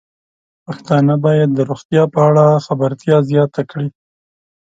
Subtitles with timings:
[0.65, 3.87] پښتانه بايد د روغتیا په اړه خبرتیا زياته کړي.